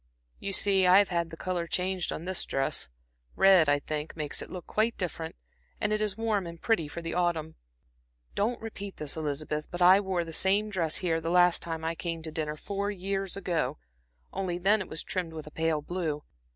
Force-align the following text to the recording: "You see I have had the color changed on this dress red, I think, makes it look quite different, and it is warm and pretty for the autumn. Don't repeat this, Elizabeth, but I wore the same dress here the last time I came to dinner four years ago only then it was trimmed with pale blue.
"You 0.39 0.51
see 0.51 0.87
I 0.87 0.97
have 0.97 1.09
had 1.09 1.29
the 1.29 1.37
color 1.37 1.67
changed 1.67 2.11
on 2.11 2.25
this 2.25 2.43
dress 2.43 2.89
red, 3.35 3.69
I 3.69 3.77
think, 3.77 4.15
makes 4.17 4.41
it 4.41 4.49
look 4.49 4.65
quite 4.65 4.97
different, 4.97 5.35
and 5.79 5.93
it 5.93 6.01
is 6.01 6.17
warm 6.17 6.47
and 6.47 6.59
pretty 6.59 6.87
for 6.87 7.03
the 7.03 7.13
autumn. 7.13 7.53
Don't 8.33 8.59
repeat 8.59 8.97
this, 8.97 9.15
Elizabeth, 9.15 9.67
but 9.69 9.79
I 9.79 9.99
wore 9.99 10.25
the 10.25 10.33
same 10.33 10.71
dress 10.71 10.95
here 10.95 11.21
the 11.21 11.29
last 11.29 11.61
time 11.61 11.85
I 11.85 11.93
came 11.93 12.23
to 12.23 12.31
dinner 12.31 12.55
four 12.57 12.89
years 12.89 13.37
ago 13.37 13.77
only 14.33 14.57
then 14.57 14.81
it 14.81 14.87
was 14.89 15.03
trimmed 15.03 15.33
with 15.33 15.47
pale 15.53 15.83
blue. 15.83 16.23